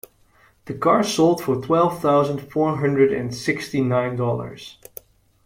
The 0.65 0.73
car 0.73 1.03
sold 1.03 1.43
for 1.43 1.61
twelve 1.61 2.01
thousand 2.01 2.39
four 2.51 2.75
hundred 2.75 3.13
and 3.13 3.35
sixty 3.35 3.81
nine 3.81 4.15
dollars. 4.15 4.79